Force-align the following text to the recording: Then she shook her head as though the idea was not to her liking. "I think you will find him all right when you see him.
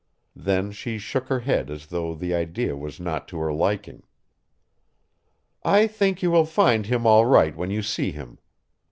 Then 0.35 0.71
she 0.71 0.97
shook 0.97 1.27
her 1.27 1.41
head 1.41 1.69
as 1.69 1.85
though 1.85 2.15
the 2.15 2.33
idea 2.33 2.75
was 2.75 2.99
not 2.99 3.27
to 3.27 3.37
her 3.37 3.53
liking. 3.53 4.01
"I 5.63 5.85
think 5.85 6.23
you 6.23 6.31
will 6.31 6.45
find 6.47 6.87
him 6.87 7.05
all 7.05 7.27
right 7.27 7.55
when 7.55 7.69
you 7.69 7.83
see 7.83 8.11
him. 8.11 8.39